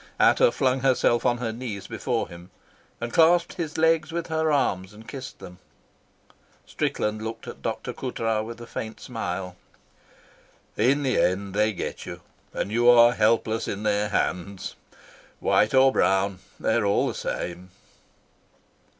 [0.19, 2.49] Ata flung herself on her knees before him,
[2.99, 5.59] and clasped his legs with her arms and kissed them.
[6.65, 7.93] Strickland looked at Dr.
[7.93, 9.55] Coutras with a faint smile.
[10.75, 14.75] "In the end they get you, and you are helpless in their hands.
[15.39, 17.69] White or brown, they are all the same."